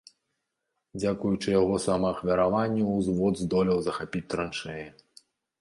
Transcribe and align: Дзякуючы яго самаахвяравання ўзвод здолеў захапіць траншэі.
Дзякуючы 1.01 1.47
яго 1.61 1.75
самаахвяравання 1.85 2.83
ўзвод 2.97 3.33
здолеў 3.43 3.77
захапіць 3.89 4.27
траншэі. 4.33 4.85